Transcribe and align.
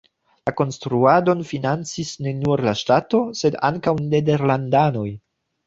La 0.49 0.53
konstruadon 0.61 1.43
financis 1.49 2.15
ne 2.27 2.33
nur 2.39 2.65
la 2.69 2.75
ŝtato, 2.81 3.23
sed 3.43 3.61
ankaŭ 3.73 3.97
nederlandanoj. 4.09 5.09